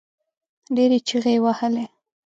ډېرې 0.75 0.97
چيغې 1.07 1.33
يې 1.35 1.41
وهلې. 1.43 1.85